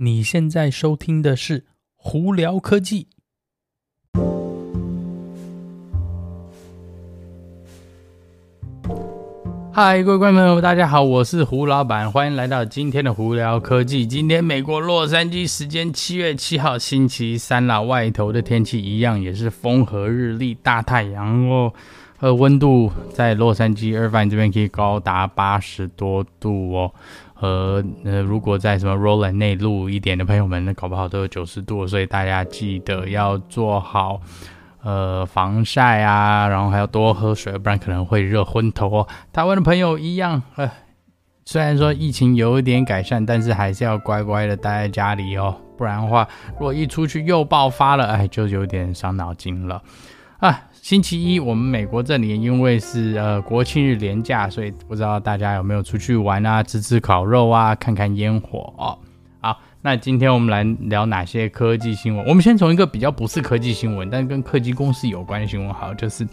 [0.00, 1.60] 你现在收听的是
[1.96, 3.08] 《胡聊科技》。
[9.72, 14.06] 嗨，各位观众朋友，大家好，我是胡老板，欢迎来到今天的《胡聊科技》。
[14.08, 21.72] 今天美国洛杉矶时间七月七号星期三啦，外头的天气一样也是风和日丽，大太阳哦。
[22.20, 26.92] 呃，温度在洛杉矶、二番这边可以高达八十多度哦。
[27.40, 34.20] 和呃，如果在什么 Roland 内陆一点的朋友们，那搞不好都有九十度，所以大家记得要做好
[34.82, 39.08] 呃防晒啊，然后还要多喝水，不然可能会热昏头哦。
[39.32, 40.68] 台湾的朋友一样，呃，
[41.44, 49.80] 虽然说疫情有一点改善，但是还是要乖乖的待在家里哦，不然的话，如果一出去又爆发了，哎，就有点伤脑筋了
[50.38, 50.64] 啊。
[50.80, 58.96] 星期一，我们美国这里因为是呃国庆日连假，所以不知道大家有没有出去玩啊，吃吃烤肉啊，看看烟火哦。
[59.42, 62.24] 好，那今天我们来聊哪些科技新闻？
[62.26, 66.26] 我们先从一个比较不是科技新闻，但跟科技公司有关的新闻，好，就是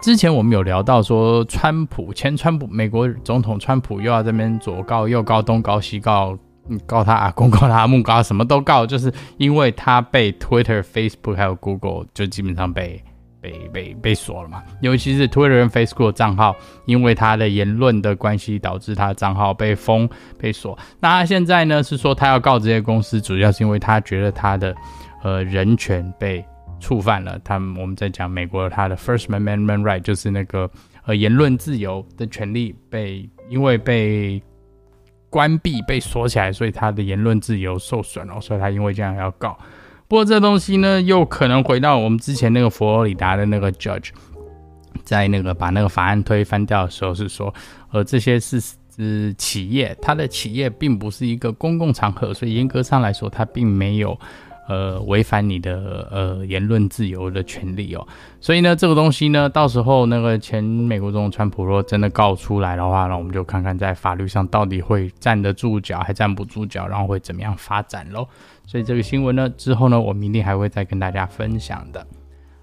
[0.00, 6.38] 之前我们有聊到说，川普前川普美国总统川普又要这边左告右告东告西告，
[6.86, 13.02] 告他阿公告他阿母告他什么都告，就是因为他被 Twitter、Facebook 还有 Google 就基本上被。
[13.40, 14.62] 被被被锁了嘛？
[14.80, 16.54] 尤其是 Twitter 和 Facebook 账号，
[16.86, 20.08] 因为他的言论的关系，导致他的账号被封
[20.38, 20.76] 被锁。
[21.00, 24.74] 那他现在呢是说他要告这些公司，主要是因为他觉得他的
[25.22, 26.44] 呃人权被
[26.80, 27.38] 触犯了。
[27.44, 30.70] 他们我们在讲美国他的 First Amendment Right，就是那个
[31.04, 34.42] 呃言论自由的权利被因为被
[35.30, 39.56] 关闭被锁起来，所以他的言论自由受损了，所以他因为这样要告。
[40.08, 44.08] 不过这东西呢，又可能回到我们之前那个佛罗里达的那个 judge，
[45.04, 47.54] 在那个把那个法案推翻掉的时候，是说，
[47.92, 48.58] 呃，这些是
[48.96, 54.18] 是企业，它的企业并不是一个公共场合，所以严格上来说，它并没有。
[54.68, 58.06] 呃，违反你的呃言论自由的权利哦，
[58.38, 68.28] 所以呢，这个东西呢，到时候那个前美国总统川普若真的告出来的话，那我们就看看在法律上到底会站得住脚，还站不住脚，然后会怎么样发展咯。
[68.66, 72.06] 所以这个新闻呢，之后呢，我明天还会再跟大家分享的。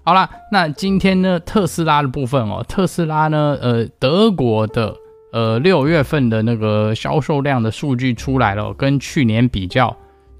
[0.04, 4.94] 好啦，那今天呢，特斯拉的部分哦，特斯拉呢，呃，德国的
[5.32, 9.96] 呃六月份的那个销售量的数据出来了，跟去年比较。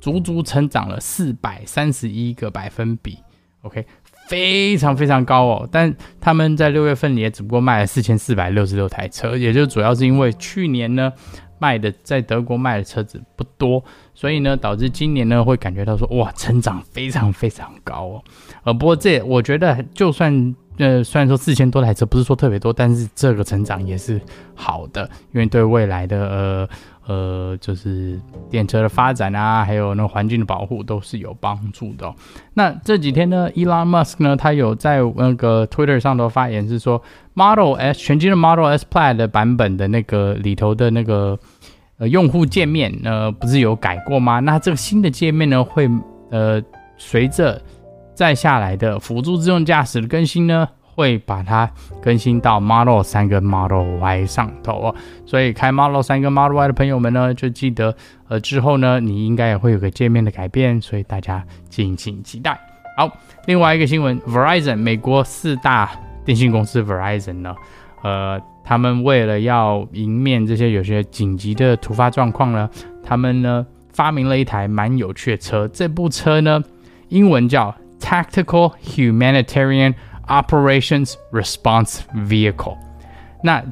[0.06, 3.19] 足足成长了四百三十一个百分比
[3.62, 3.84] ，OK，
[4.28, 5.69] 非常非常高哦。
[5.72, 11.12] 但他们在六月份也只不过卖了四千四百六十六台车，也就主要是因为去年呢
[11.59, 13.83] 卖的在德国卖的车子不多，
[14.15, 18.25] 所以呢导致今年呢会感觉到说哇成长非常非常高哦。
[18.62, 24.21] 呃，不过这我觉得就算呃虽然说四千多台车不是说特别多，但是这个成长也是
[24.55, 26.69] 好的，因为对未来的呃。
[27.06, 32.15] 呃，就是电车的发展啊，还有那个环境的保护都是有帮助的哦。
[32.55, 37.00] 那这几天呢，Elon Musk 呢，他有在那个 Twitter 上头发言，是说
[37.34, 41.39] Model S 全新的 Model S Plaid 的版本的那个里头的那个
[41.99, 44.41] 呃用户界面，呃，不是有改过吗？
[44.41, 45.89] 那这个新的界面呢，会
[46.31, 46.61] 呃
[46.97, 47.62] 随着
[48.15, 50.69] 再下来的辅助自动驾驶的更新呢。
[50.97, 51.71] 会把它
[52.01, 54.95] 更新到 Model 3跟 Model Y 上头哦，
[55.27, 57.95] 所以开 Model 3跟 Model Y 的朋友们呢，就记得
[58.29, 62.59] 呃之后呢，你应该也会有个界面的改变，所以大家敬请期待。
[62.97, 63.11] 好，
[63.47, 65.91] 另外一个新闻，Verizon 美国四大
[66.25, 67.55] 电信公司 Verizon 呢，
[68.03, 72.71] 呃，他们为了要迎面这些有些紧急的突发状况呢，
[73.05, 76.65] 他们呢发明了一台蛮有趣的车，这部车呢
[77.11, 79.93] 英文叫 Tactical Humanitarian。
[80.28, 82.76] Operations Response Vehicle，
[83.42, 83.62] 那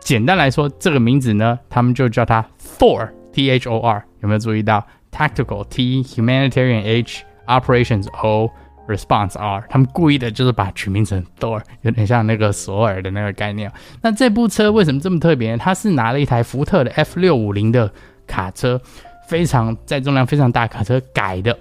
[0.00, 2.44] 简单来说，这个名字呢，他们就叫它
[2.78, 8.50] Thor，T H O R，有没有注意到？Tactical T Humanitarian H Operations O
[8.88, 13.70] Response R，他们故意的就是把取名成 Thor，有点像那个索尔的那个概念。
[14.00, 15.58] 那这部车为什么这么特别呢？
[15.58, 17.92] 它是拿了一台福特的 F 六五零的
[18.26, 18.80] 卡车，
[19.28, 21.56] 非常载重量非常大卡车改的。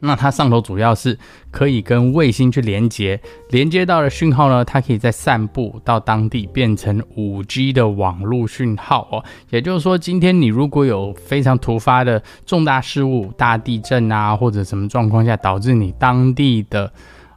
[0.00, 1.18] 那它上头主要是
[1.50, 9.24] 可以跟卫星去连接，连接到的讯号呢，它可以再散布到当地，变成 5G 的网络讯号哦。
[9.50, 16.92] 也就是说，今天你如果有非常突发的重大事务，大地震啊，或者什么状况下导致你当地的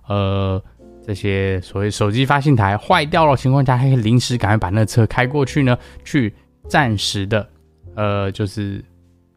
[0.08, 0.62] 呃
[1.06, 6.34] 这些所谓手机发信台坏掉的情况下，还可以临时赶快把那车开过去呢，去
[6.68, 7.48] 暂时的
[7.96, 8.84] 呃就是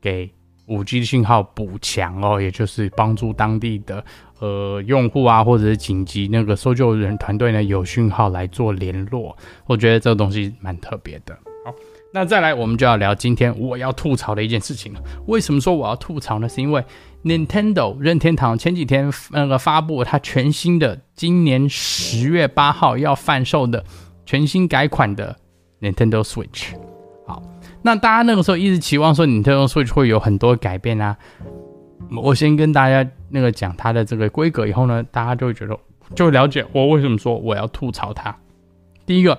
[0.01, 0.34] 给。
[0.67, 4.05] 五 G 的信号补强哦，也就是帮助当地的
[4.39, 9.37] 呃用户啊，或者是紧急那个搜救人团队呢，有讯号来做联络。
[9.67, 11.35] 我觉得这个东西蛮特别的。
[11.65, 11.75] 好，
[12.13, 15.01] 那再来，我们就要聊今天我要吐槽的一件事情了。
[15.27, 16.49] 为什么说我要吐槽呢？
[16.49, 16.85] 是因为
[17.25, 23.85] Nintendo 任天堂前几天那个发布它全新的，今年十月八号要贩售的
[24.27, 25.37] 全新改款的
[25.81, 26.75] Nintendo Switch。
[27.85, 31.15] 那大家那个时候一直期望说 Nintendo Switch 会有很多改变啊。
[32.23, 35.79] 我先跟大家那个讲它的这个规格，以后呢，大家就会觉得
[36.15, 38.35] 就会了解我为什么说我要吐槽它。
[39.05, 39.39] 第一个，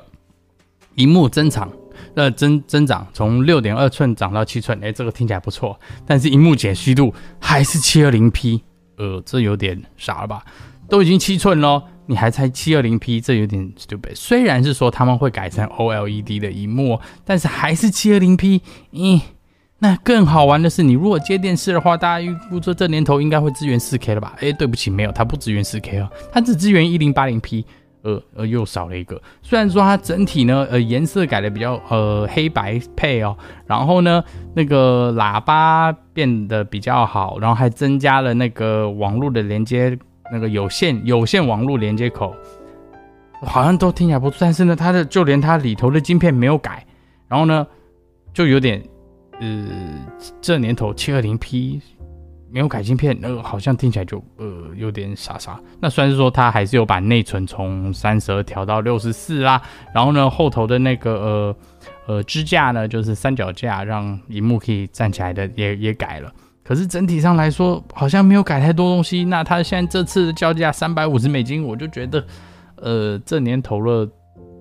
[0.93, 1.71] 荧幕增长。
[2.13, 8.61] 那增增长从六点二寸涨到七寸，哎，这个听起来不错，但是荧幕解析度还是七二零 P，
[8.97, 10.43] 呃，这有点傻了吧？
[10.89, 14.15] 都已经七寸咯，你还猜七二零 P，这有点 stupid。
[14.15, 18.61] 虽然是说他们会改成 OLED 的荧幕，但是还是七二零 P。
[18.91, 19.21] 嗯，
[19.79, 24.33] 那更好玩的是，你如果接电视的话，大家预估说这年头应该会支援四 K 了吧？
[24.39, 27.65] 哎，对不起，没有，它不支援四 K 哦，它只支援一零八零 P。
[28.05, 29.19] 呃呃，又少了一个。
[29.41, 33.35] 虽然说它整体呢，呃，颜色改的比较呃黑白配哦，
[33.65, 34.23] 然后呢，
[34.53, 39.97] 那个喇叭变得比较好，然后还增加了那个网络的连接，
[40.31, 42.35] 那个有线有线网络连接口，
[43.41, 44.37] 好像都听起来不错。
[44.39, 46.85] 但是呢，它的就连它里头的晶片没有改，
[47.27, 47.65] 然后呢，
[48.33, 48.81] 就有点
[49.39, 49.67] 呃，
[50.41, 51.81] 这年头七二零 P。
[52.47, 55.59] 没有改晶片，那个好像听起来就呃有点傻傻。
[55.81, 59.61] 那虽然是说它还是有把内存从三十二调到六十四啦，
[59.93, 61.55] 然后呢后头的那个呃
[62.05, 66.31] 呃支架呢就是三脚架，让荧幕可以站起来的也也改了。
[66.65, 69.23] 可是整体上来说好像没有改太多东西。
[69.23, 72.25] 那他现在这次的交价三百五十美金，我就觉得
[72.77, 74.09] 呃这年头了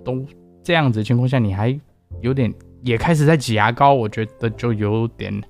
[0.04, 0.22] 都
[0.62, 1.74] 这样子情况下，你还
[2.20, 2.52] 有点
[2.82, 5.42] 也开始在挤牙膏，我觉得就有点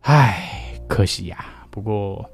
[0.00, 2.28] 唉可惜呀、不过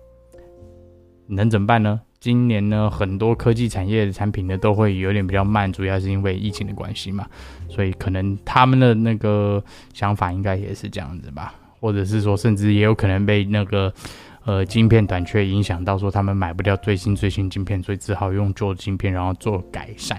[1.27, 2.01] 能怎么办呢？
[2.21, 7.27] 今年呢，很多科技产业的产品呢都会有点比较慢，主要是因为疫情的关系嘛，
[7.69, 9.63] 所以可能他们的那个
[9.93, 13.93] 想法应该也是这样子吧，或者是说，甚至也有可能被那个
[14.47, 20.19] 呃晶片短缺影响到，说他们买不掉最新最新晶片，所以只好用旧的晶片，然后做改善。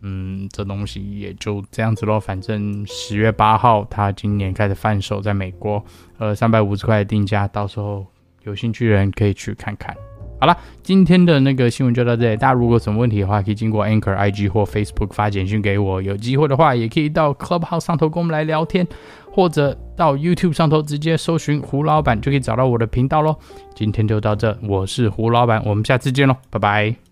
[0.00, 2.18] 嗯，这东西也就这样子咯。
[2.18, 5.84] 反正十月八号，他今年开始贩售，在美国，
[6.16, 8.06] 呃，三百五十块的定价，到时候。
[8.44, 9.94] 有兴趣的人可以去看看。
[10.40, 12.36] 好了，今天的那个新闻就到这里。
[12.36, 16.00] 大家如果有什么问题的话，可以经过 Anchor IG 或 Facebook 发简讯给我。
[16.00, 18.86] 有机会的话，也可以到 Clubhouse 上头跟我们来聊天，
[19.32, 23.36] 或者到 YouTube 上头直接搜寻胡老板就可以找到我的频道喽。
[23.74, 27.07] 今天就到这，我是胡老板，我们下次见喽，拜拜。